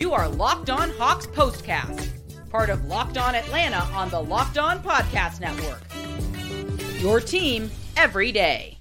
[0.00, 2.08] You are Locked On Hawks Postcast,
[2.48, 5.82] part of Locked On Atlanta on the Locked On Podcast Network.
[7.02, 8.78] Your team every day.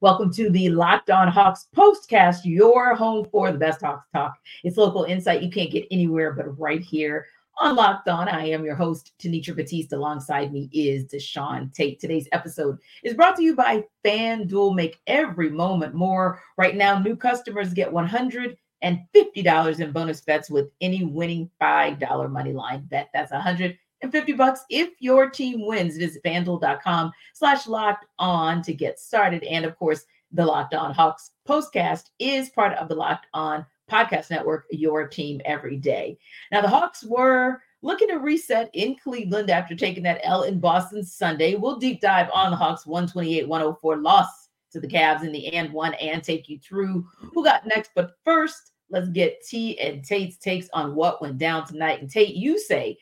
[0.00, 4.32] Welcome to the Locked On Hawks Postcast, your home for the best Hawks talk.
[4.64, 7.26] It's local insight you can't get anywhere but right here
[7.58, 8.28] on Locked On.
[8.28, 9.92] I am your host, Tenitra Batiste.
[9.92, 12.00] Alongside me is Deshaun Tate.
[12.00, 14.74] Today's episode is brought to you by FanDuel.
[14.74, 16.40] Make every moment more.
[16.56, 22.30] Right now, new customers get 100 and $50 in bonus bets with any winning $5
[22.30, 23.08] money line bet.
[23.12, 25.96] That's 150 bucks if your team wins.
[25.96, 29.42] Visit fanduel.com slash locked on to get started.
[29.44, 34.30] And of course, the Locked On Hawks postcast is part of the Locked On Podcast
[34.30, 36.18] Network, your team every day.
[36.52, 41.02] Now, the Hawks were looking to reset in Cleveland after taking that L in Boston
[41.02, 41.54] Sunday.
[41.54, 45.72] We'll deep dive on the Hawks 128 104 loss to the Cavs in the and
[45.72, 47.90] one and take you through who got next.
[47.94, 52.00] But first, let's get T and Tate's takes on what went down tonight.
[52.00, 52.98] And Tate, you say,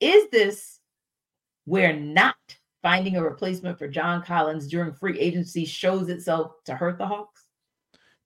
[0.00, 0.80] is this
[1.64, 2.36] where not
[2.82, 7.44] finding a replacement for John Collins during free agency shows itself to hurt the Hawks?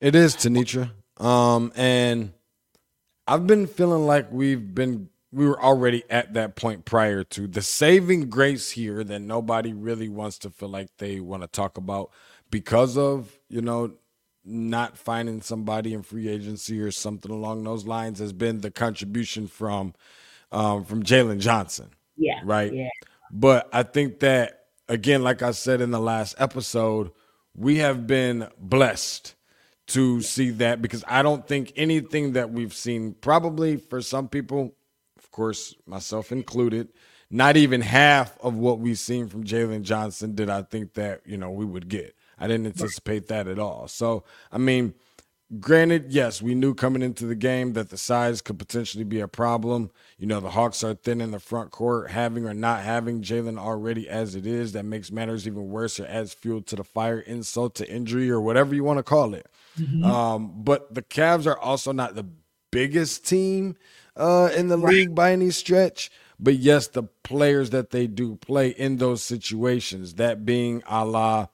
[0.01, 0.91] It is, Tenitra.
[1.19, 2.33] Um, and
[3.27, 7.63] I've been feeling like we've been we were already at that point prior to the
[7.63, 12.11] saving grace here that nobody really wants to feel like they want to talk about
[12.51, 13.95] because of, you know,
[14.45, 19.47] not finding somebody in free agency or something along those lines has been the contribution
[19.47, 19.95] from
[20.51, 21.91] um, from Jalen Johnson.
[22.17, 22.41] Yeah.
[22.45, 22.73] Right.
[22.73, 22.91] Yeah.
[23.31, 27.11] But I think that again, like I said in the last episode,
[27.55, 29.35] we have been blessed
[29.89, 34.75] to see that because I don't think anything that we've seen, probably for some people,
[35.33, 36.89] course, myself included,
[37.31, 41.37] not even half of what we've seen from Jalen Johnson did I think that, you
[41.37, 42.15] know, we would get.
[42.39, 43.89] I didn't anticipate that at all.
[43.89, 44.95] So, I mean,
[45.61, 49.29] granted, yes, we knew coming into the game that the size could potentially be a
[49.29, 49.91] problem.
[50.19, 53.59] You know, the Hawks are thin in the front court, having or not having Jalen
[53.59, 57.21] already as it is, that makes matters even worse or adds fuel to the fire,
[57.21, 59.47] insult to injury, or whatever you want to call it.
[59.79, 60.05] Mm-hmm.
[60.05, 62.27] Um, but the Cavs are also not the
[62.71, 63.77] biggest team
[64.17, 64.93] uh, in the right.
[64.93, 66.11] league by any stretch.
[66.39, 71.47] But yes, the players that they do play in those situations, that being a la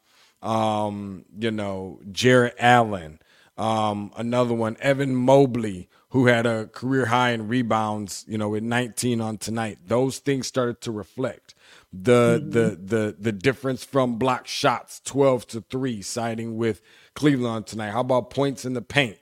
[0.42, 3.20] um, you know, Jarrett Allen,
[3.56, 8.62] um, another one, Evan Mobley, who had a career high in rebounds, you know, with
[8.62, 9.78] 19 on tonight.
[9.86, 11.54] Those things started to reflect
[11.92, 12.50] the mm-hmm.
[12.50, 16.80] the the the difference from block shots, 12 to 3, siding with
[17.14, 17.90] Cleveland tonight.
[17.90, 19.18] How about points in the paint?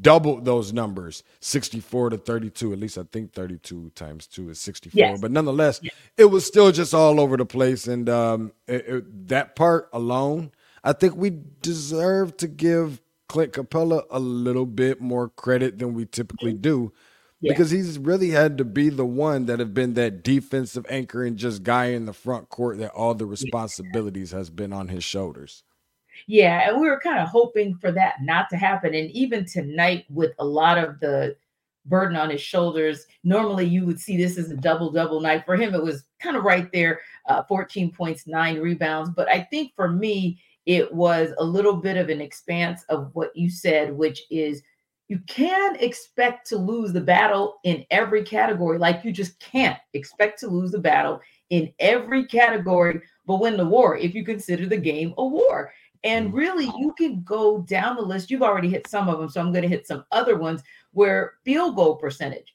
[0.00, 2.72] Doubled those numbers, 64 to 32.
[2.72, 4.96] At least I think 32 times 2 is 64.
[4.96, 5.20] Yes.
[5.20, 5.92] But nonetheless, yes.
[6.16, 7.88] it was still just all over the place.
[7.88, 10.52] And um, it, it, that part alone
[10.82, 16.06] I think we deserve to give Clint Capela a little bit more credit than we
[16.06, 16.92] typically do.
[17.40, 17.52] Yeah.
[17.52, 21.38] Because he's really had to be the one that have been that defensive anchor and
[21.38, 25.62] just guy in the front court that all the responsibilities has been on his shoulders.
[26.26, 28.94] Yeah, and we were kind of hoping for that not to happen.
[28.94, 31.36] And even tonight, with a lot of the
[31.86, 35.44] burden on his shoulders, normally you would see this as a double double night.
[35.44, 39.10] For him, it was kind of right there uh, 14 points, nine rebounds.
[39.10, 43.34] But I think for me, it was a little bit of an expanse of what
[43.34, 44.62] you said, which is
[45.08, 48.78] you can expect to lose the battle in every category.
[48.78, 51.20] Like you just can't expect to lose the battle
[51.50, 55.72] in every category, but win the war if you consider the game a war.
[56.04, 56.36] And mm.
[56.36, 58.30] really, you can go down the list.
[58.30, 60.62] You've already hit some of them, so I'm going to hit some other ones
[60.92, 62.54] where field goal percentage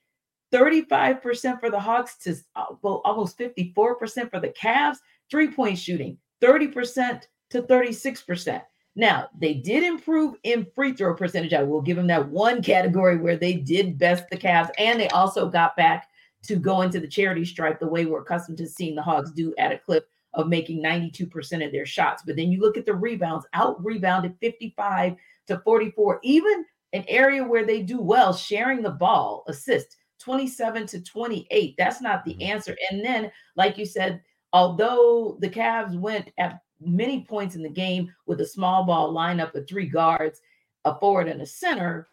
[0.54, 4.98] 35% for the Hawks to uh, well, almost 54% for the Cavs,
[5.30, 7.22] three point shooting 30%
[7.52, 8.62] to 36%.
[8.98, 11.54] Now, they did improve in free throw percentage.
[11.54, 15.10] I will give them that one category where they did best the Cavs, and they
[15.10, 16.08] also got back
[16.44, 19.54] to go into the charity stripe the way we're accustomed to seeing the Hawks do
[19.58, 22.24] at a clip of making 92% of their shots.
[22.26, 25.16] But then you look at the rebounds, out rebounded 55
[25.48, 31.02] to 44, even an area where they do well, sharing the ball, assist 27 to
[31.02, 31.76] 28.
[31.78, 32.44] That's not the mm-hmm.
[32.44, 32.78] answer.
[32.92, 34.22] And then, like you said,
[34.54, 39.56] although the Cavs went at many points in the game with a small ball lineup
[39.56, 40.42] of three guards,
[40.86, 42.08] a forward, and a center.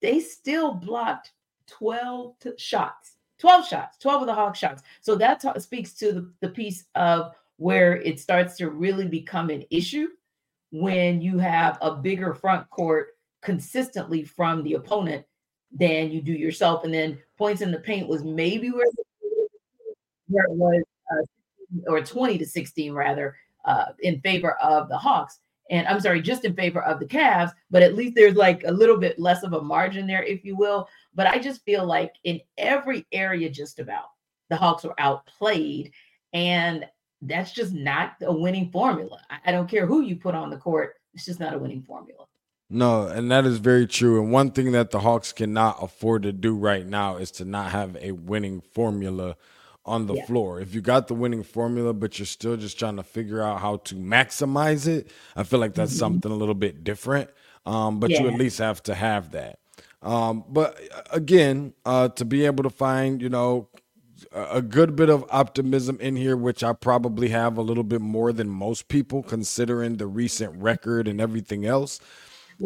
[0.00, 1.32] they still blocked
[1.68, 4.82] 12 shots, 12 shots, 12 of the Hawk shots.
[5.00, 7.32] So that t- speaks to the, the piece of
[7.62, 10.08] where it starts to really become an issue
[10.72, 13.10] when you have a bigger front court
[13.40, 15.24] consistently from the opponent
[15.70, 16.82] than you do yourself.
[16.82, 20.82] And then points in the paint was maybe where, it was,
[21.12, 25.38] uh, or 20 to 16 rather, uh, in favor of the Hawks.
[25.70, 28.72] And I'm sorry, just in favor of the Cavs, but at least there's like a
[28.72, 30.88] little bit less of a margin there, if you will.
[31.14, 34.06] But I just feel like in every area, just about
[34.50, 35.92] the Hawks were outplayed.
[36.32, 36.86] And
[37.22, 39.20] that's just not a winning formula.
[39.44, 42.26] I don't care who you put on the court, it's just not a winning formula.
[42.68, 44.22] No, and that is very true.
[44.22, 47.70] And one thing that the Hawks cannot afford to do right now is to not
[47.70, 49.36] have a winning formula
[49.84, 50.26] on the yeah.
[50.26, 50.60] floor.
[50.60, 53.76] If you got the winning formula, but you're still just trying to figure out how
[53.76, 55.98] to maximize it, I feel like that's mm-hmm.
[55.98, 57.30] something a little bit different.
[57.66, 58.22] Um, but yeah.
[58.22, 59.58] you at least have to have that.
[60.02, 63.68] Um, but uh, again, uh, to be able to find, you know,
[64.32, 68.32] a good bit of optimism in here, which I probably have a little bit more
[68.32, 72.00] than most people, considering the recent record and everything else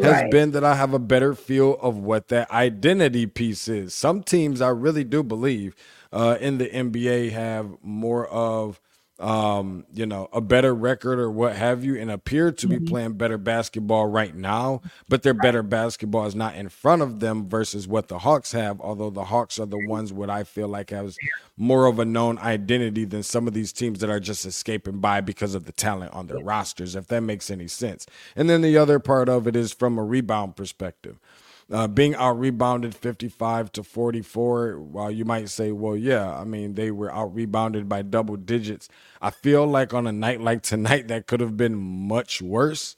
[0.01, 3.93] has been that I have a better feel of what that identity piece is.
[3.93, 5.75] Some teams I really do believe
[6.11, 8.79] uh, in the NBA have more of
[9.19, 12.83] um, you know, a better record or what have you, and appear to mm-hmm.
[12.83, 17.19] be playing better basketball right now, but their better basketball is not in front of
[17.19, 18.79] them versus what the Hawks have.
[18.79, 21.17] Although the Hawks are the ones what I feel like has
[21.57, 25.21] more of a known identity than some of these teams that are just escaping by
[25.21, 28.05] because of the talent on their rosters, if that makes any sense.
[28.35, 31.19] And then the other part of it is from a rebound perspective.
[31.69, 36.75] Uh, being out rebounded 55 to 44, while you might say, well, yeah, I mean,
[36.75, 38.87] they were out rebounded by double digits.
[39.21, 42.95] I feel like on a night like tonight, that could have been much worse,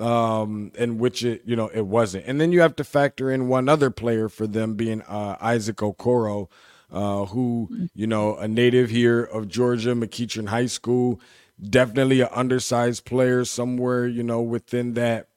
[0.00, 2.24] um, in which it, you know, it wasn't.
[2.26, 5.76] And then you have to factor in one other player for them being uh, Isaac
[5.76, 6.48] Okoro,
[6.90, 11.20] uh, who, you know, a native here of Georgia, McEachern High School,
[11.62, 15.28] definitely an undersized player somewhere, you know, within that,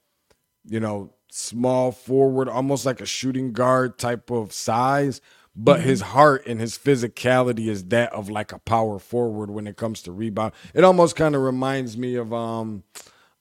[0.65, 5.21] you know, small forward, almost like a shooting guard type of size,
[5.55, 5.89] but mm-hmm.
[5.89, 10.01] his heart and his physicality is that of like a power forward when it comes
[10.03, 10.53] to rebound.
[10.73, 12.83] It almost kind of reminds me of um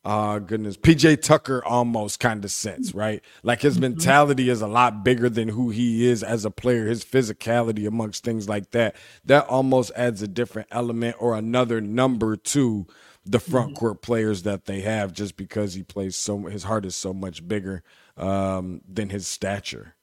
[0.04, 3.22] uh goodness, PJ Tucker almost kind of sense, right?
[3.42, 3.82] Like his mm-hmm.
[3.82, 8.24] mentality is a lot bigger than who he is as a player, his physicality amongst
[8.24, 8.96] things like that.
[9.24, 12.86] That almost adds a different element or another number to
[13.30, 13.78] the front mm-hmm.
[13.78, 17.46] court players that they have just because he plays so his heart is so much
[17.46, 17.82] bigger
[18.16, 19.94] um, than his stature.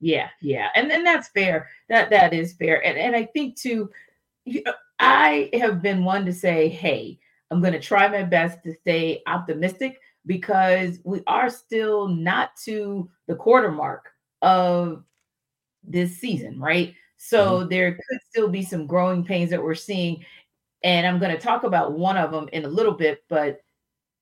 [0.00, 1.68] Yeah, yeah, and and that's fair.
[1.88, 3.90] That that is fair, and and I think too,
[4.44, 7.18] you know, I have been one to say, hey,
[7.50, 13.10] I'm going to try my best to stay optimistic because we are still not to
[13.26, 14.10] the quarter mark
[14.42, 15.04] of
[15.82, 16.94] this season, right?
[17.16, 17.68] So mm-hmm.
[17.68, 20.24] there could still be some growing pains that we're seeing.
[20.84, 23.58] And I'm going to talk about one of them in a little bit, but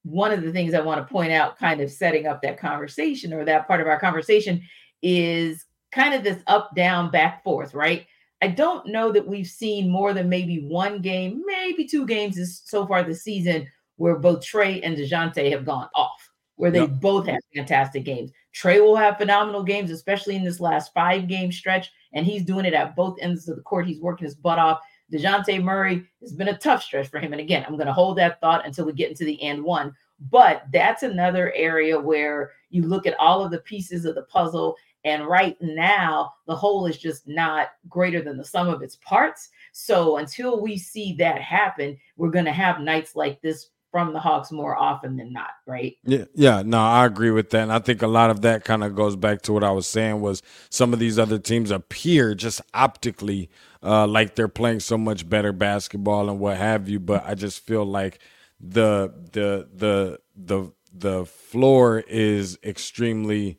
[0.05, 3.35] one of the things I want to point out, kind of setting up that conversation
[3.35, 4.63] or that part of our conversation,
[5.03, 8.07] is kind of this up, down, back, forth, right?
[8.41, 12.87] I don't know that we've seen more than maybe one game, maybe two games so
[12.87, 17.01] far this season where both Trae and DeJounte have gone off, where they yep.
[17.01, 18.33] both have fantastic games.
[18.55, 22.65] Trae will have phenomenal games, especially in this last five game stretch, and he's doing
[22.65, 23.87] it at both ends of the court.
[23.87, 24.81] He's working his butt off.
[25.13, 27.33] DeJounte Murray has been a tough stretch for him.
[27.33, 29.95] And again, I'm going to hold that thought until we get into the and one.
[30.31, 34.77] But that's another area where you look at all of the pieces of the puzzle.
[35.05, 39.51] And right now, the whole is just not greater than the sum of its parts.
[39.73, 44.19] So until we see that happen, we're going to have nights like this from the
[44.19, 45.97] Hawks more often than not, right?
[46.03, 47.65] Yeah, yeah, no, I agree with that.
[47.65, 49.87] And I think a lot of that kind of goes back to what I was
[49.87, 53.51] saying was some of these other teams appear just optically
[53.83, 56.99] uh, like they're playing so much better basketball and what have you.
[56.99, 58.19] But I just feel like
[58.59, 63.59] the the the the the floor is extremely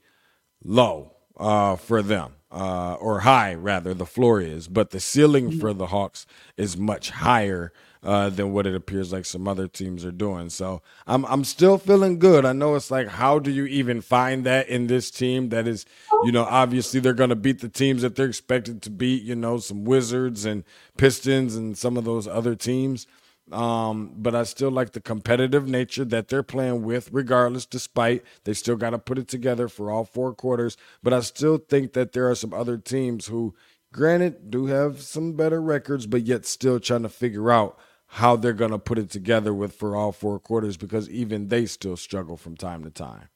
[0.64, 2.34] low uh, for them.
[2.52, 5.60] Uh, or high rather the floor is but the ceiling mm-hmm.
[5.60, 10.04] for the hawks is much higher uh, than what it appears like some other teams
[10.04, 10.50] are doing.
[10.50, 12.46] So I'm I'm still feeling good.
[12.46, 15.86] I know it's like how do you even find that in this team that is,
[16.24, 19.36] you know, obviously they're going to beat the teams that they're expected to beat, you
[19.36, 20.64] know, some Wizards and
[20.98, 23.08] Pistons and some of those other teams.
[23.52, 28.54] Um, but I still like the competitive nature that they're playing with, regardless, despite they
[28.54, 30.78] still got to put it together for all four quarters.
[31.04, 33.54] But I still think that there are some other teams who,
[33.92, 37.78] granted, do have some better records, but yet still trying to figure out
[38.14, 41.66] how they're going to put it together with for all four quarters because even they
[41.66, 43.28] still struggle from time to time.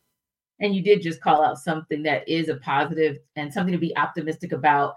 [0.59, 3.97] And you did just call out something that is a positive and something to be
[3.97, 4.93] optimistic about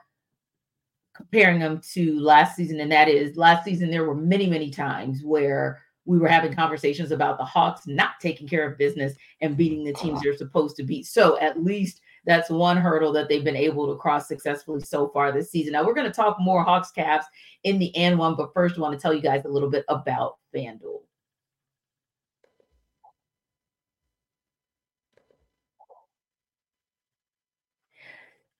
[1.14, 2.78] comparing them to last season.
[2.80, 7.10] And that is last season, there were many, many times where we were having conversations
[7.10, 10.20] about the Hawks not taking care of business and beating the teams ah.
[10.22, 11.06] they're supposed to beat.
[11.06, 15.32] So at least that's one hurdle that they've been able to cross successfully so far
[15.32, 15.72] this season.
[15.72, 17.24] Now we're going to talk more Hawks Cavs
[17.64, 19.84] in the and one, but first I want to tell you guys a little bit
[19.88, 21.00] about FanDuel.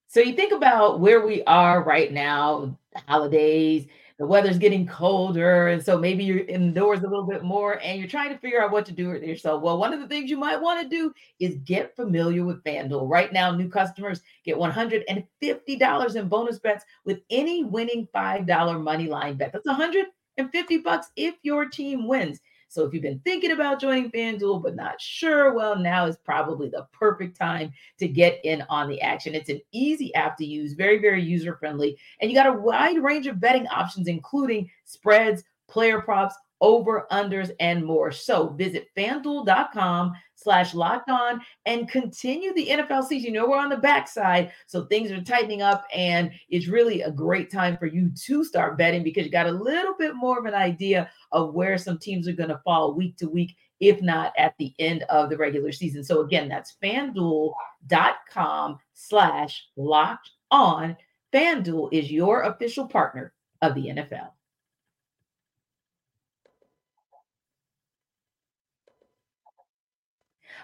[0.09, 2.77] So you think about where we are right now,
[3.07, 3.87] holidays,
[4.21, 8.07] the weather's getting colder, and so maybe you're indoors a little bit more and you're
[8.07, 9.63] trying to figure out what to do with yourself.
[9.63, 13.09] Well, one of the things you might want to do is get familiar with FanDuel.
[13.09, 19.39] Right now, new customers get $150 in bonus bets with any winning $5 money line
[19.39, 19.55] bet.
[19.55, 22.41] That's 150 bucks if your team wins.
[22.71, 26.69] So if you've been thinking about joining FanDuel but not sure, well, now is probably
[26.69, 29.35] the perfect time to get in on the action.
[29.35, 33.03] It's an easy app to use, very, very user friendly, and you got a wide
[33.03, 40.13] range of betting options, including spreads, player props, over unders and more so visit fanduel.com
[40.43, 43.27] slash locked on and continue the nfl season.
[43.27, 47.11] You know we're on the backside so things are tightening up and it's really a
[47.11, 50.47] great time for you to start betting because you got a little bit more of
[50.47, 54.33] an idea of where some teams are going to fall week to week if not
[54.37, 56.05] at the end of the regular season.
[56.05, 60.97] So again that's fanduel.com slash locked on.
[61.33, 63.33] Fanduel is your official partner
[63.63, 64.31] of the nfl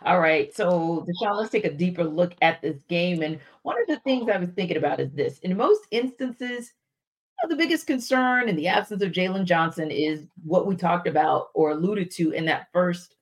[0.04, 0.54] All right.
[0.54, 3.22] So, Deshaun, let's take a deeper look at this game.
[3.22, 6.72] And one of the things I was thinking about is this in most instances,
[7.48, 11.70] the biggest concern in the absence of Jalen Johnson is what we talked about or
[11.70, 13.16] alluded to in that first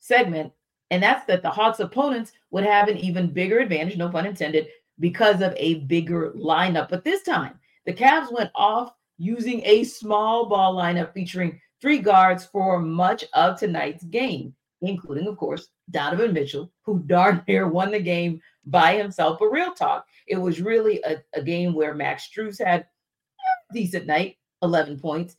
[0.00, 0.52] segment.
[0.90, 4.68] And that's that the Hawks' opponents would have an even bigger advantage, no pun intended,
[5.00, 6.88] because of a bigger lineup.
[6.88, 12.44] But this time, the Cavs went off using a small ball lineup featuring three guards
[12.46, 18.00] for much of tonight's game including, of course, Donovan Mitchell, who darn near won the
[18.00, 19.38] game by himself.
[19.38, 24.06] But real talk, it was really a, a game where Max Strus had a decent
[24.06, 25.36] night, 11 points.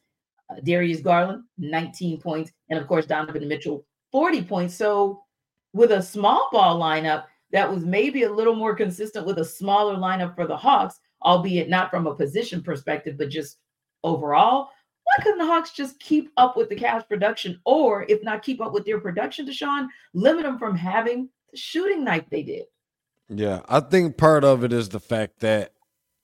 [0.49, 2.51] Uh, Darius Garland, 19 points.
[2.69, 4.75] And of course, Donovan Mitchell, 40 points.
[4.75, 5.23] So
[5.73, 9.95] with a small ball lineup that was maybe a little more consistent with a smaller
[9.95, 13.57] lineup for the Hawks, albeit not from a position perspective, but just
[14.03, 14.69] overall,
[15.09, 18.61] why couldn't the Hawks just keep up with the Cavs production, or if not keep
[18.61, 22.65] up with their production, Deshaun, limit them from having the shooting night they did?
[23.27, 25.73] Yeah, I think part of it is the fact that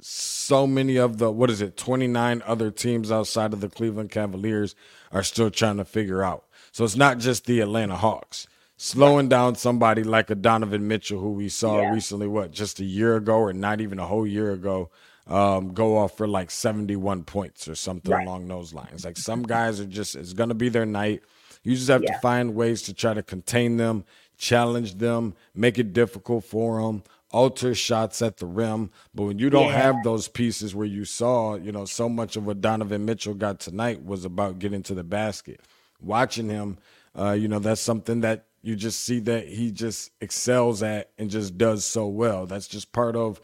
[0.02, 4.76] so many of the what is it 29 other teams outside of the Cleveland Cavaliers
[5.12, 6.46] are still trying to figure out.
[6.72, 8.48] So it's not just the Atlanta Hawks.
[8.78, 11.94] Slowing down somebody like a Donovan Mitchell who we saw yeah.
[11.94, 14.92] recently what just a year ago or not even a whole year ago
[15.28, 18.26] um, go off for like 71 points or something right.
[18.26, 19.06] along those lines.
[19.06, 21.24] Like some guys are just, it's going to be their night.
[21.64, 22.14] You just have yeah.
[22.14, 24.06] to find ways to try to contain them,
[24.38, 28.92] challenge them, make it difficult for them, alter shots at the rim.
[29.16, 29.82] But when you don't yeah.
[29.82, 33.60] have those pieces where you saw, you know, so much of what Donovan Mitchell got
[33.60, 35.60] tonight was about getting to the basket.
[36.00, 36.78] Watching him,
[37.18, 41.30] uh, you know, that's something that you just see that he just excels at and
[41.30, 42.46] just does so well.
[42.46, 43.40] That's just part of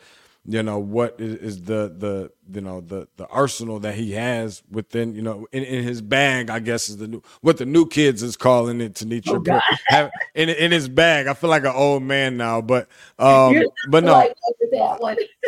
[0.45, 4.63] you know what is, is, the the you know the the arsenal that he has
[4.71, 7.85] within you know in, in his bag i guess is the new what the new
[7.85, 11.27] kids is calling it Tenitra oh, have, in in his bag.
[11.27, 14.15] I feel like an old man now but um but no.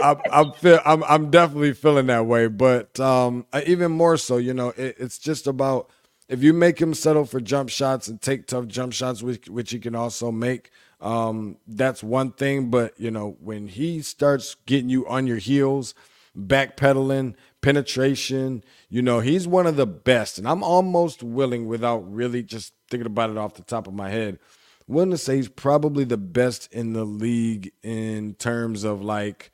[0.01, 4.53] I, I feel I'm, I'm definitely feeling that way but um even more so you
[4.53, 5.89] know it, it's just about
[6.29, 9.71] if you make him settle for jump shots and take tough jump shots which which
[9.71, 10.69] he can also make
[11.03, 12.71] um, that's one thing.
[12.71, 15.93] But you know, when he starts getting you on your heels,
[16.37, 20.37] backpedaling, penetration, you know, he's one of the best.
[20.37, 24.09] And I'm almost willing, without really just thinking about it off the top of my
[24.09, 24.39] head,
[24.87, 29.51] willing to say he's probably the best in the league in terms of like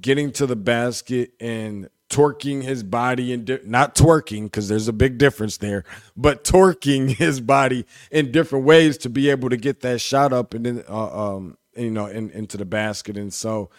[0.00, 4.92] getting to the basket and torquing his body and di- not twerking because there's a
[4.92, 5.82] big difference there,
[6.16, 10.54] but torquing his body in different ways to be able to get that shot up
[10.54, 13.16] and then uh, um you know in, into the basket.
[13.16, 13.70] And so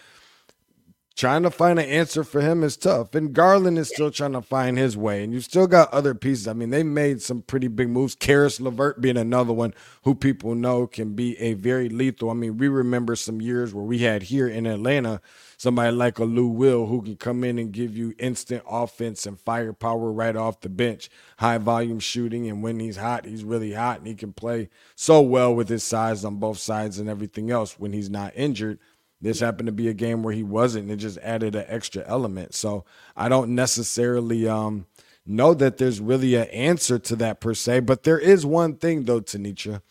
[1.15, 3.13] trying to find an answer for him is tough.
[3.13, 5.23] And Garland is still trying to find his way.
[5.23, 6.47] And you still got other pieces.
[6.47, 8.15] I mean, they made some pretty big moves.
[8.15, 9.73] Caris LeVert being another one
[10.03, 12.31] who people know can be a very lethal.
[12.31, 15.21] I mean, we remember some years where we had here in Atlanta
[15.63, 19.39] somebody like a Lou Will who can come in and give you instant offense and
[19.39, 22.49] firepower right off the bench, high volume shooting.
[22.49, 25.81] And when he's hot, he's really hot and he can play so well with his
[25.81, 28.77] size on both sides and everything else when he's not injured.
[29.21, 30.83] This happened to be a game where he wasn't.
[30.83, 32.53] And it just added an extra element.
[32.53, 32.83] So
[33.15, 34.85] I don't necessarily um,
[35.25, 37.79] know that there's really an answer to that per se.
[37.79, 39.81] But there is one thing though, Tenitra,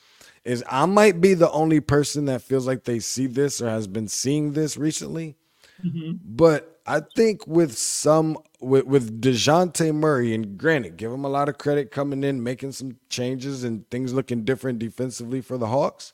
[0.44, 3.86] is I might be the only person that feels like they see this or has
[3.86, 5.38] been seeing this recently.
[5.84, 6.12] Mm-hmm.
[6.24, 11.48] But I think with some with with Dejounte Murray, and granted, give him a lot
[11.48, 16.12] of credit coming in, making some changes and things looking different defensively for the Hawks.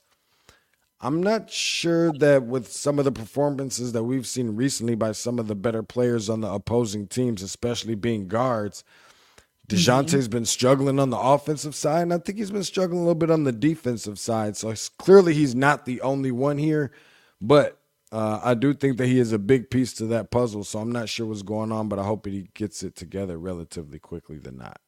[1.01, 5.39] I'm not sure that with some of the performances that we've seen recently by some
[5.39, 8.83] of the better players on the opposing teams, especially being guards,
[9.69, 10.31] DeJounte's mm-hmm.
[10.31, 13.31] been struggling on the offensive side, and I think he's been struggling a little bit
[13.31, 14.57] on the defensive side.
[14.57, 16.91] So clearly he's not the only one here,
[17.39, 17.78] but
[18.11, 20.63] uh, I do think that he is a big piece to that puzzle.
[20.63, 23.99] So I'm not sure what's going on, but I hope he gets it together relatively
[23.99, 24.79] quickly than not.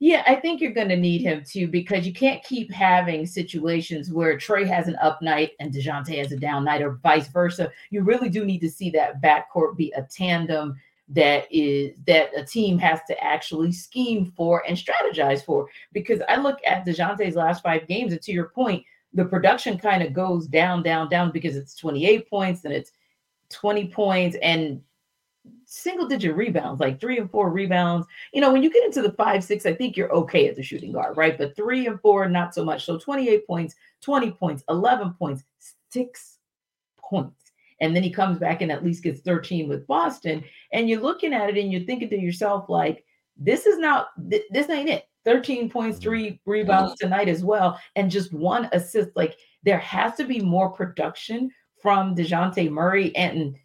[0.00, 4.12] Yeah, I think you're going to need him too because you can't keep having situations
[4.12, 7.72] where Trae has an up night and DeJounte has a down night or vice versa.
[7.90, 10.76] You really do need to see that backcourt be a tandem
[11.08, 15.66] that is that a team has to actually scheme for and strategize for.
[15.92, 20.02] Because I look at DeJounte's last five games, and to your point, the production kind
[20.02, 22.92] of goes down, down, down because it's 28 points and it's
[23.50, 24.80] 20 points and
[25.64, 28.06] single digit rebounds, like three and four rebounds.
[28.32, 30.62] You know, when you get into the five, six, I think you're okay at the
[30.62, 31.38] shooting guard, right?
[31.38, 32.84] But three and four, not so much.
[32.84, 35.44] So 28 points, 20 points, 11 points,
[35.90, 36.38] six
[36.98, 37.52] points.
[37.80, 40.44] And then he comes back and at least gets 13 with Boston.
[40.72, 43.04] And you're looking at it and you're thinking to yourself, like,
[43.36, 45.07] this is not, this ain't it.
[45.24, 46.50] 13 points, three mm-hmm.
[46.50, 49.10] rebounds tonight as well, and just one assist.
[49.14, 53.14] Like, there has to be more production from DeJounte Murray.
[53.16, 53.56] And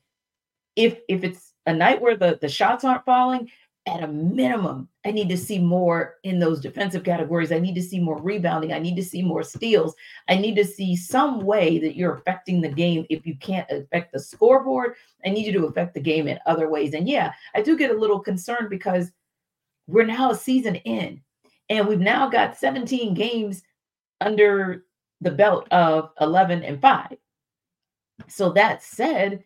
[0.75, 3.50] if if it's a night where the, the shots aren't falling,
[3.86, 7.51] at a minimum, I need to see more in those defensive categories.
[7.51, 8.72] I need to see more rebounding.
[8.72, 9.93] I need to see more steals.
[10.29, 13.05] I need to see some way that you're affecting the game.
[13.10, 14.93] If you can't affect the scoreboard,
[15.25, 16.93] I need you to affect the game in other ways.
[16.93, 19.12] And yeah, I do get a little concerned because
[19.88, 21.21] we're now a season in
[21.69, 23.63] and we've now got 17 games
[24.21, 24.86] under
[25.21, 27.17] the belt of 11 and 5.
[28.28, 29.43] So that said,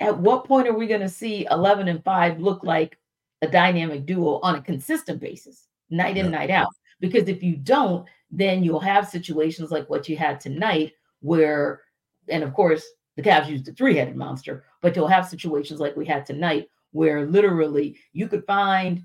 [0.00, 2.98] at what point are we going to see 11 and 5 look like
[3.42, 6.68] a dynamic duo on a consistent basis, night in, night out?
[7.00, 11.82] Because if you don't, then you'll have situations like what you had tonight, where,
[12.28, 12.84] and of course,
[13.16, 16.68] the Cavs used a three headed monster, but you'll have situations like we had tonight
[16.92, 19.02] where literally you could find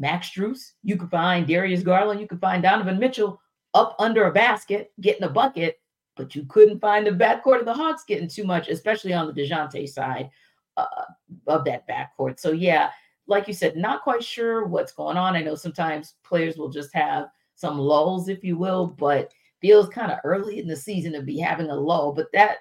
[0.00, 3.40] Max Strus, you could find Darius Garland, you could find Donovan Mitchell
[3.74, 5.78] up under a basket, getting a bucket,
[6.16, 9.32] but you couldn't find the backcourt of the Hawks getting too much, especially on the
[9.32, 10.30] DeJounte side
[10.78, 11.04] uh,
[11.46, 12.40] of that backcourt.
[12.40, 12.90] So, yeah,
[13.26, 15.36] like you said, not quite sure what's going on.
[15.36, 20.10] I know sometimes players will just have some lulls, if you will, but feels kind
[20.10, 22.12] of early in the season to be having a lull.
[22.12, 22.58] But that,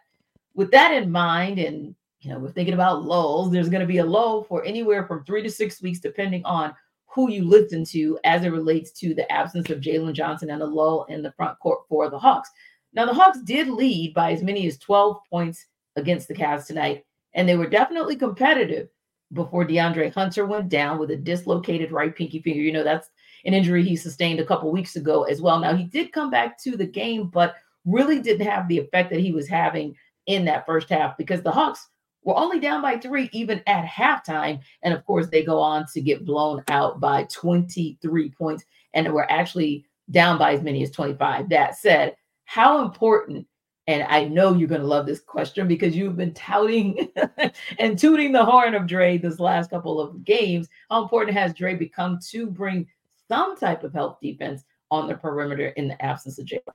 [0.56, 4.00] with that in mind, and you know, we're thinking about lulls, there's going to be
[4.00, 6.74] a lull for anywhere from three to six weeks, depending on
[7.12, 10.66] who you listen to as it relates to the absence of Jalen Johnson and a
[10.66, 12.50] lull in the front court for the Hawks.
[12.94, 17.06] Now, the Hawks did lead by as many as 12 points against the Cavs tonight,
[17.34, 18.90] and they were definitely competitive
[19.34, 22.62] before DeAndre Hunter went down with a dislocated right pinky finger.
[22.62, 23.10] You know, that's
[23.46, 25.60] an injury he sustained a couple weeks ago as well.
[25.60, 29.20] Now, he did come back to the game, but really didn't have the effect that
[29.20, 29.96] he was having
[30.26, 31.88] in that first half because the Hawks
[32.24, 34.60] were only down by three even at halftime.
[34.84, 39.32] And of course, they go on to get blown out by 23 points and were
[39.32, 41.50] actually down by as many as 25.
[41.50, 43.46] That said, how important
[43.90, 47.10] and I know you're going to love this question because you've been touting
[47.80, 50.68] and tooting the horn of Dre this last couple of games.
[50.92, 52.86] How important has Dre become to bring
[53.28, 56.74] some type of help defense on the perimeter in the absence of Jalen?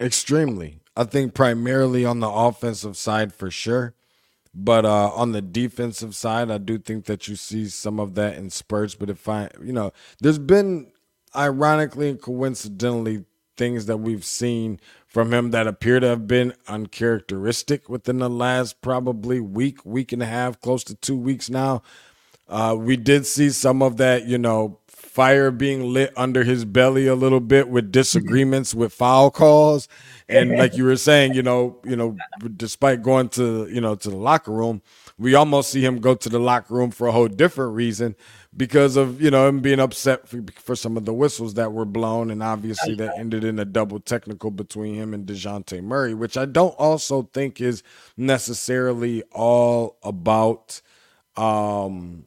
[0.00, 0.78] Extremely.
[0.96, 3.94] I think primarily on the offensive side for sure.
[4.52, 8.36] But uh, on the defensive side, I do think that you see some of that
[8.36, 8.94] in spurts.
[8.94, 10.90] But if I, you know, there's been
[11.34, 13.24] ironically and coincidentally
[13.56, 18.80] things that we've seen from him that appear to have been uncharacteristic within the last
[18.80, 21.82] probably week, week and a half, close to two weeks now.
[22.48, 24.80] Uh, we did see some of that, you know,
[25.10, 29.88] fire being lit under his belly a little bit with disagreements with foul calls.
[30.28, 32.16] And like you were saying you know you know
[32.56, 34.82] despite going to you know to the locker room
[35.18, 38.14] we almost see him go to the locker room for a whole different reason
[38.56, 41.84] because of you know him being upset for, for some of the whistles that were
[41.84, 46.36] blown and obviously that ended in a double technical between him and DeJounte Murray which
[46.36, 47.82] I don't also think is
[48.16, 50.80] necessarily all about
[51.36, 52.26] um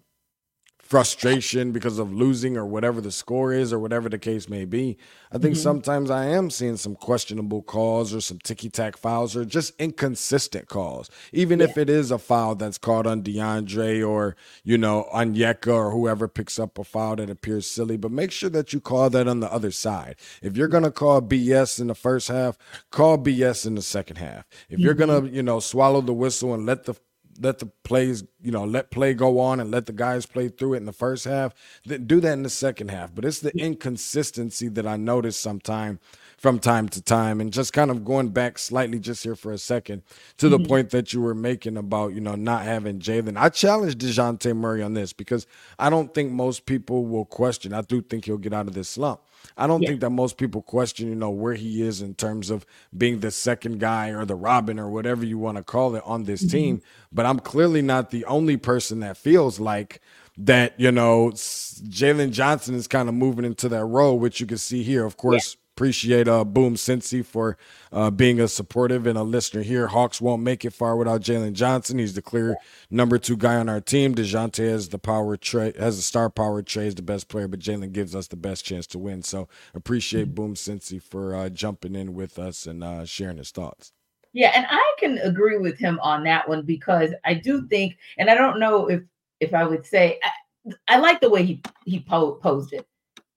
[0.83, 4.97] frustration because of losing or whatever the score is or whatever the case may be.
[5.31, 5.63] I think mm-hmm.
[5.63, 10.67] sometimes I am seeing some questionable calls or some ticky tack fouls or just inconsistent
[10.67, 11.09] calls.
[11.31, 11.65] Even yeah.
[11.65, 16.27] if it is a foul that's called on DeAndre or, you know, Onyeka or whoever
[16.27, 19.39] picks up a foul that appears silly, but make sure that you call that on
[19.39, 20.17] the other side.
[20.41, 22.57] If you're going to call BS in the first half,
[22.91, 24.45] call BS in the second half.
[24.69, 24.81] If mm-hmm.
[24.83, 26.95] you're going to, you know, swallow the whistle and let the
[27.39, 30.73] let the plays, you know, let play go on and let the guys play through
[30.73, 31.53] it in the first half.
[31.85, 33.13] Then do that in the second half.
[33.13, 35.99] But it's the inconsistency that I notice sometime
[36.37, 37.39] from time to time.
[37.41, 40.03] And just kind of going back slightly just here for a second
[40.37, 40.67] to the mm-hmm.
[40.67, 43.37] point that you were making about, you know, not having Jalen.
[43.37, 45.47] I challenge DeJounte Murray on this because
[45.79, 47.73] I don't think most people will question.
[47.73, 49.21] I do think he'll get out of this slump.
[49.57, 49.89] I don't yeah.
[49.89, 52.65] think that most people question, you know, where he is in terms of
[52.97, 56.23] being the second guy or the Robin or whatever you want to call it on
[56.23, 56.57] this mm-hmm.
[56.57, 56.81] team.
[57.11, 60.01] But I'm clearly not the only person that feels like
[60.37, 64.57] that, you know, Jalen Johnson is kind of moving into that role, which you can
[64.57, 65.05] see here.
[65.05, 67.57] Of course, Appreciate uh, Boom Cincy for
[67.91, 69.87] uh, being a supportive and a listener here.
[69.87, 71.97] Hawks won't make it far without Jalen Johnson.
[71.97, 72.55] He's the clear
[72.91, 74.13] number two guy on our team.
[74.13, 77.59] Dejounte has the power Trae, has the star power Trae, is the best player, but
[77.59, 79.23] Jalen gives us the best chance to win.
[79.23, 80.35] So appreciate mm-hmm.
[80.35, 83.93] Boom Cincy for uh, jumping in with us and uh, sharing his thoughts.
[84.31, 88.29] Yeah, and I can agree with him on that one because I do think, and
[88.29, 89.01] I don't know if
[89.39, 92.85] if I would say I, I like the way he he po- posed it.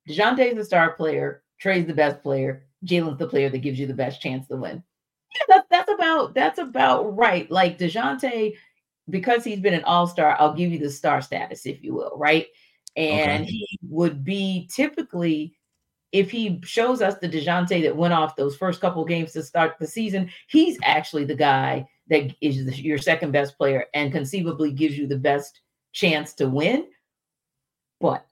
[0.07, 1.42] Dejounte is a star player.
[1.59, 2.66] Trae's the best player.
[2.85, 4.83] Jalen's the player that gives you the best chance to win.
[5.35, 7.51] Yeah, that, that's about that's about right.
[7.51, 8.55] Like Dejounte,
[9.11, 12.47] because he's been an all-star, I'll give you the star status, if you will, right?
[12.97, 13.51] And okay.
[13.51, 15.55] he would be typically,
[16.12, 19.77] if he shows us the Dejounte that went off those first couple games to start
[19.79, 24.97] the season, he's actually the guy that is your second best player and conceivably gives
[24.97, 25.61] you the best
[25.92, 26.87] chance to win.
[28.01, 28.27] But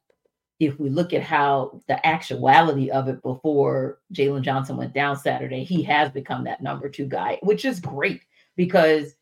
[0.67, 5.65] if we look at how the actuality of it before Jalen Johnson went down Saturday,
[5.65, 8.23] he has become that number two guy, which is great
[8.57, 9.15] because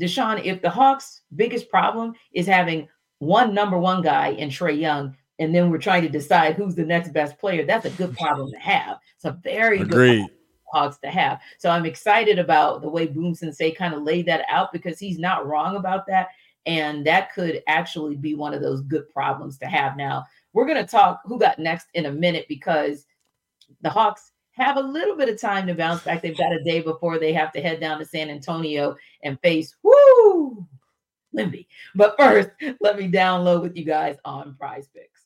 [0.00, 5.16] Deshaun, if the Hawks' biggest problem is having one number one guy in Trae Young,
[5.38, 8.50] and then we're trying to decide who's the next best player, that's a good problem
[8.50, 8.98] to have.
[9.16, 10.22] It's a very Agreed.
[10.22, 10.30] good
[10.72, 11.40] Hawks to have.
[11.58, 15.18] So I'm excited about the way Boom Sensei kind of laid that out because he's
[15.18, 16.28] not wrong about that.
[16.66, 19.96] And that could actually be one of those good problems to have.
[19.96, 23.06] Now, we're going to talk who got next in a minute because
[23.82, 26.22] the Hawks have a little bit of time to bounce back.
[26.22, 29.74] They've got a day before they have to head down to San Antonio and face
[29.82, 30.66] woo
[31.34, 31.66] Wemby.
[31.94, 35.20] But first, let me download with you guys on Prize Picks.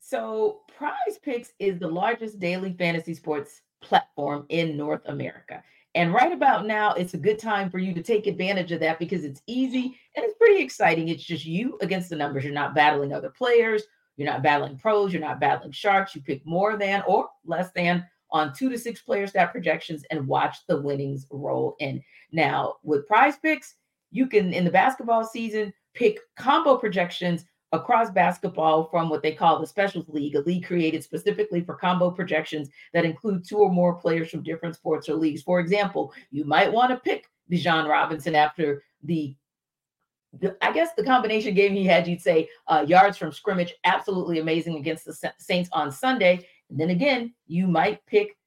[0.00, 5.64] So, Prize Picks is the largest daily fantasy sports platform in North America.
[5.94, 8.98] And right about now, it's a good time for you to take advantage of that
[8.98, 11.08] because it's easy and it's pretty exciting.
[11.08, 12.44] It's just you against the numbers.
[12.44, 13.82] You're not battling other players,
[14.16, 16.14] you're not battling pros, you're not battling sharks.
[16.14, 20.26] You pick more than or less than on two to six player stat projections and
[20.26, 22.02] watch the winnings roll in.
[22.32, 23.74] Now, with prize picks,
[24.10, 29.58] you can in the basketball season pick combo projections across basketball from what they call
[29.58, 33.94] the Specials League, a league created specifically for combo projections that include two or more
[33.94, 35.42] players from different sports or leagues.
[35.42, 39.34] For example, you might want to pick Bijan Robinson after the
[40.62, 44.76] I guess the combination game he had, you'd say uh, yards from scrimmage, absolutely amazing
[44.78, 46.46] against the Saints on Sunday.
[46.70, 48.38] And then again, you might pick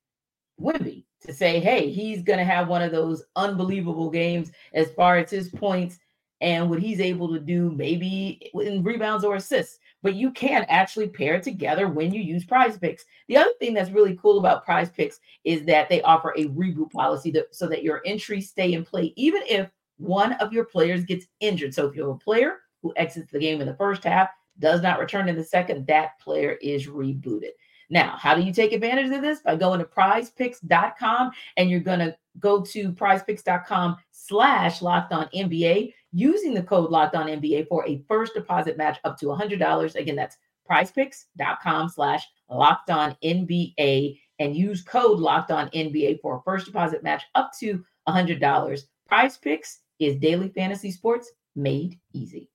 [0.59, 5.17] Wemby to say, hey, he's going to have one of those unbelievable games as far
[5.17, 5.99] as his points
[6.45, 9.79] and what he's able to do, maybe in rebounds or assists.
[10.03, 13.03] But you can actually pair together when you use prize picks.
[13.27, 16.91] The other thing that's really cool about prize picks is that they offer a reboot
[16.91, 21.03] policy that, so that your entries stay in play, even if one of your players
[21.03, 21.73] gets injured.
[21.73, 24.29] So if you have a player who exits the game in the first half,
[24.59, 27.53] does not return in the second, that player is rebooted.
[27.89, 29.39] Now, how do you take advantage of this?
[29.39, 35.93] By going to prizepicks.com and you're going to go to prizepicks.com slash locked on NBA
[36.15, 39.95] using the code locked on NBA for a first deposit match up to $100.
[39.95, 40.37] Again, that's
[40.69, 47.03] prizepicks.com slash locked on NBA and use code locked on NBA for a first deposit
[47.03, 48.81] match up to $100.
[49.07, 52.49] Prize Picks is daily fantasy sports made easy.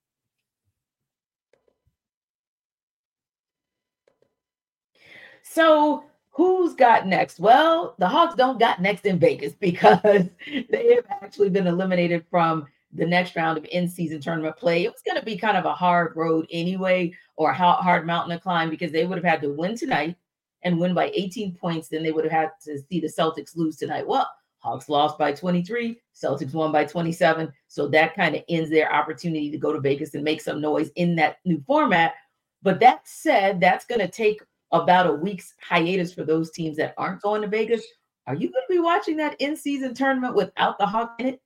[5.42, 7.40] So, who's got next?
[7.40, 12.66] Well, the Hawks don't got next in Vegas because they have actually been eliminated from
[12.92, 14.84] the next round of in-season tournament play.
[14.84, 18.36] It was going to be kind of a hard road anyway, or a hard mountain
[18.36, 20.16] to climb because they would have had to win tonight
[20.62, 21.88] and win by 18 points.
[21.88, 24.06] Then they would have had to see the Celtics lose tonight.
[24.06, 27.50] Well, Hawks lost by 23, Celtics won by 27.
[27.68, 30.90] So that kind of ends their opportunity to go to Vegas and make some noise
[30.96, 32.14] in that new format.
[32.62, 36.94] But that said, that's going to take about a week's hiatus for those teams that
[36.98, 37.82] aren't going to Vegas.
[38.26, 41.40] Are you going to be watching that in season tournament without the Hawks in it?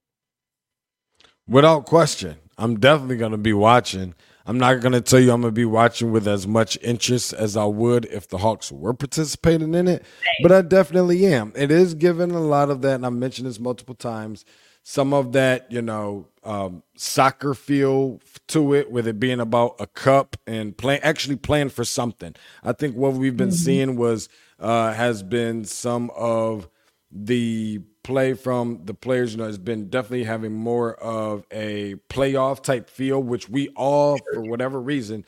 [1.46, 2.36] Without question.
[2.56, 4.14] I'm definitely going to be watching.
[4.46, 7.32] I'm not going to tell you I'm going to be watching with as much interest
[7.32, 10.04] as I would if the Hawks were participating in it,
[10.42, 11.52] but I definitely am.
[11.56, 14.44] It is given a lot of that, and I mentioned this multiple times.
[14.82, 19.86] Some of that, you know, um, soccer feel to it, with it being about a
[19.86, 22.34] cup and playing, actually playing for something.
[22.62, 23.54] I think what we've been mm-hmm.
[23.54, 24.28] seeing was
[24.60, 26.68] uh, has been some of
[27.10, 32.62] the play from the players, you know, has been definitely having more of a playoff
[32.62, 35.24] type feel, which we all, for whatever reason,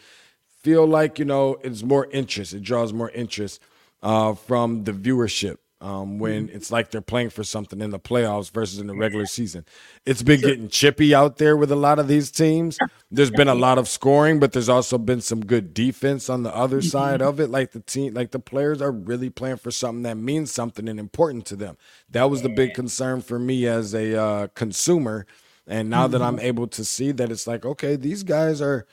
[0.63, 2.53] feel like, you know, it's more interest.
[2.53, 3.61] It draws more interest
[4.03, 6.57] uh, from the viewership um, when mm-hmm.
[6.57, 9.65] it's like they're playing for something in the playoffs versus in the regular season.
[10.07, 12.79] It's been getting chippy out there with a lot of these teams.
[13.11, 16.55] There's been a lot of scoring, but there's also been some good defense on the
[16.55, 16.89] other mm-hmm.
[16.89, 17.51] side of it.
[17.51, 20.99] Like the team, like the players are really playing for something that means something and
[20.99, 21.77] important to them.
[22.11, 25.27] That was the big concern for me as a uh, consumer.
[25.67, 26.13] And now mm-hmm.
[26.13, 28.87] that I'm able to see that, it's like, okay, these guys are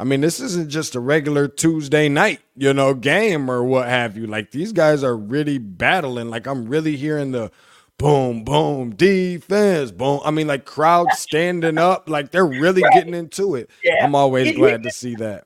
[0.00, 4.16] I mean, this isn't just a regular Tuesday night, you know, game or what have
[4.16, 4.26] you.
[4.26, 6.30] Like these guys are really battling.
[6.30, 7.52] Like I'm really hearing the
[7.98, 10.20] boom, boom, defense, boom.
[10.24, 12.94] I mean, like crowds standing up, like they're really right.
[12.94, 13.68] getting into it.
[13.84, 14.02] Yeah.
[14.02, 15.44] I'm always glad to see that.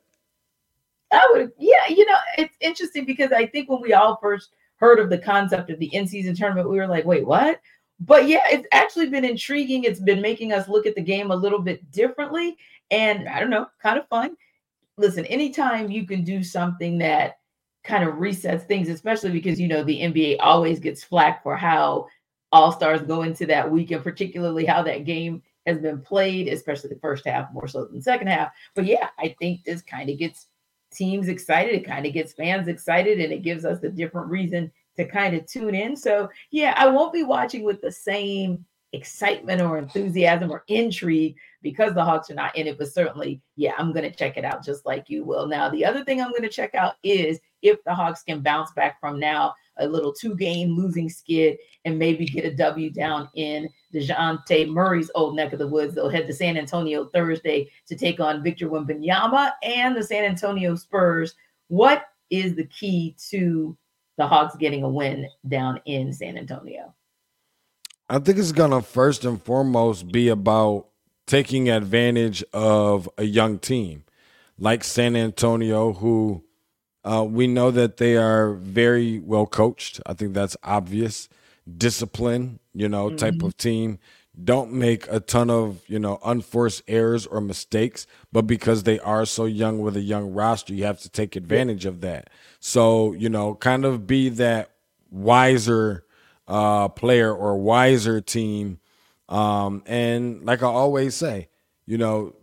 [1.11, 4.99] I would, yeah, you know, it's interesting because I think when we all first heard
[4.99, 7.59] of the concept of the in-season tournament, we were like, wait, what?
[7.99, 9.83] But yeah, it's actually been intriguing.
[9.83, 12.55] It's been making us look at the game a little bit differently.
[12.89, 14.37] And I don't know, kind of fun
[14.97, 17.37] listen, anytime you can do something that
[17.83, 22.07] kind of resets things, especially because you know the NBA always gets flack for how
[22.51, 26.89] all stars go into that week, and particularly how that game has been played, especially
[26.89, 28.51] the first half more so than the second half.
[28.75, 30.47] But yeah, I think this kind of gets
[30.93, 31.73] teams excited.
[31.73, 35.35] It kind of gets fans excited, and it gives us a different reason to kind
[35.35, 35.95] of tune in.
[35.95, 41.95] So yeah, I won't be watching with the same excitement or enthusiasm or intrigue because
[41.95, 42.77] the Hawks are not in it.
[42.77, 45.47] But certainly, yeah, I'm going to check it out just like you will.
[45.47, 48.71] Now, the other thing I'm going to check out is if the Hawks can bounce
[48.73, 53.27] back from now a little two game losing skid and maybe get a W down
[53.33, 55.95] in DeJounte Murray's old neck of the woods.
[55.95, 60.75] They'll head to San Antonio Thursday to take on Victor Wembanyama and the San Antonio
[60.75, 61.33] Spurs.
[61.69, 63.75] What is the key to
[64.19, 66.93] the Hawks getting a win down in San Antonio?
[68.07, 70.89] I think it's gonna first and foremost be about
[71.25, 74.03] taking advantage of a young team
[74.57, 76.43] like San Antonio, who
[77.03, 80.01] uh, we know that they are very well coached.
[80.05, 81.29] I think that's obvious.
[81.77, 83.17] Discipline, you know, mm-hmm.
[83.17, 83.99] type of team.
[84.43, 89.25] Don't make a ton of, you know, unforced errors or mistakes, but because they are
[89.25, 92.29] so young with a young roster, you have to take advantage of that.
[92.59, 94.71] So, you know, kind of be that
[95.09, 96.03] wiser
[96.47, 98.79] uh, player or wiser team.
[99.29, 101.49] Um, and like I always say,
[101.85, 102.35] you know,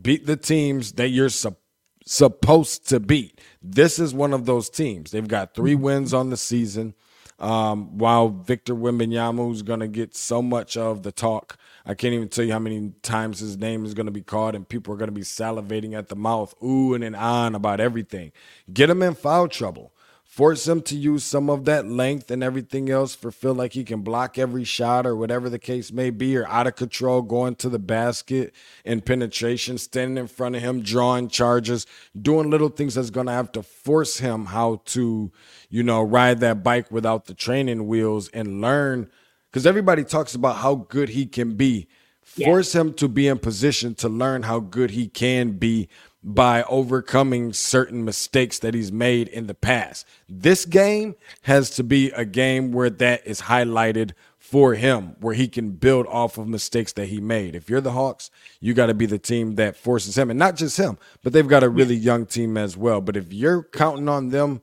[0.00, 1.56] beat the teams that you're su-
[2.04, 3.40] supposed to beat.
[3.62, 5.10] This is one of those teams.
[5.10, 5.82] They've got three mm-hmm.
[5.82, 6.94] wins on the season.
[7.38, 12.14] Um, while Victor Wembanyama is going to get so much of the talk, I can't
[12.14, 14.94] even tell you how many times his name is going to be called, and people
[14.94, 18.30] are going to be salivating at the mouth, ooh and, and on about everything.
[18.72, 19.91] Get him in foul trouble
[20.32, 23.84] force him to use some of that length and everything else for feel like he
[23.84, 27.54] can block every shot or whatever the case may be, or out of control going
[27.54, 31.84] to the basket and penetration, standing in front of him, drawing charges,
[32.18, 35.30] doing little things that's going to have to force him how to,
[35.68, 39.10] you know, ride that bike without the training wheels and learn.
[39.50, 41.88] Because everybody talks about how good he can be.
[42.22, 42.80] Force yeah.
[42.80, 45.90] him to be in position to learn how good he can be
[46.24, 50.06] by overcoming certain mistakes that he's made in the past.
[50.28, 55.48] This game has to be a game where that is highlighted for him, where he
[55.48, 57.56] can build off of mistakes that he made.
[57.56, 58.30] If you're the Hawks,
[58.60, 61.48] you got to be the team that forces him, and not just him, but they've
[61.48, 63.00] got a really young team as well.
[63.00, 64.60] But if you're counting on them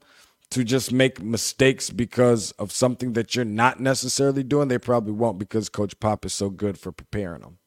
[0.51, 5.39] to just make mistakes because of something that you're not necessarily doing, they probably won't
[5.39, 7.57] because Coach Pop is so good for preparing them.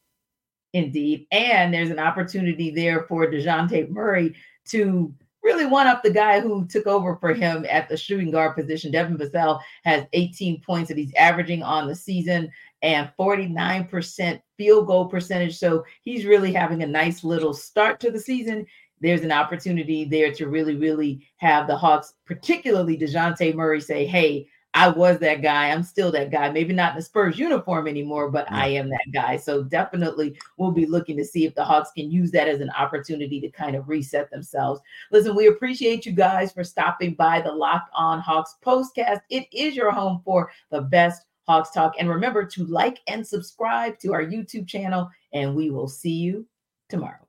[0.73, 1.27] Indeed.
[1.31, 6.65] And there's an opportunity there for DeJounte Murray to really one up the guy who
[6.65, 8.91] took over for him at the shooting guard position.
[8.91, 12.49] Devin Vassell has 18 points that he's averaging on the season
[12.81, 15.57] and 49% field goal percentage.
[15.57, 18.65] So he's really having a nice little start to the season.
[18.99, 24.47] There's an opportunity there to really, really have the Hawks, particularly DeJounte Murray, say, hey,
[24.75, 25.69] I was that guy.
[25.69, 26.49] I'm still that guy.
[26.49, 28.57] Maybe not in the Spurs uniform anymore, but yeah.
[28.57, 29.37] I am that guy.
[29.37, 32.71] So definitely we'll be looking to see if the Hawks can use that as an
[32.71, 34.81] opportunity to kind of reset themselves.
[35.11, 39.21] Listen, we appreciate you guys for stopping by the Locked On Hawks postcast.
[39.29, 41.93] It is your home for the best Hawks talk.
[41.99, 46.47] And remember to like and subscribe to our YouTube channel, and we will see you
[46.89, 47.27] tomorrow.